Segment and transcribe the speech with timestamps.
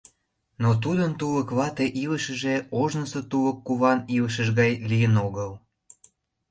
[0.61, 5.51] Но тудын тулык вате илышыже ожнысо тулык куван илышыж гай лийын огыл.